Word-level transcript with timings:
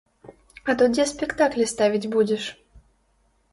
А 0.71 0.75
то 0.79 0.87
дзе 0.93 1.05
спектаклі 1.11 1.69
ставіць 1.73 2.11
будзеш? 2.17 2.51